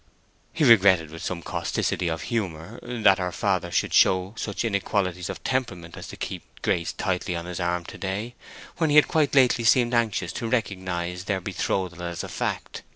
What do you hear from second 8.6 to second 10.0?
when he had quite lately seemed